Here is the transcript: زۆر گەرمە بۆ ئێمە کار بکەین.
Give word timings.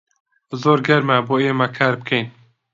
زۆر 0.61 0.79
گەرمە 0.87 1.17
بۆ 1.27 1.35
ئێمە 1.45 1.67
کار 1.77 1.93
بکەین. 1.99 2.27